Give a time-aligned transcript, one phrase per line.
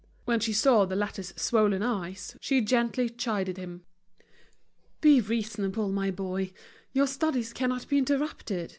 [0.25, 3.85] When she saw the latter's swollen eyes, she gently chided him.
[4.99, 6.53] "Be reasonable, my boy.
[6.91, 8.69] Your studies cannot be interrupted.